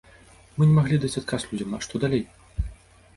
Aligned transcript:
Мы 0.57 0.67
не 0.69 0.77
маглі 0.77 0.97
даць 1.03 1.19
адказ 1.21 1.45
людзям, 1.51 1.77
а 1.79 1.81
што 1.85 2.01
далей? 2.05 2.23